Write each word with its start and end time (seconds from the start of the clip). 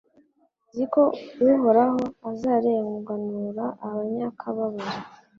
Nzi 0.69 0.85
ko 0.93 1.01
Uhoraho 1.55 2.01
azarenganura 2.31 3.65
abanyakababaro 3.87 5.01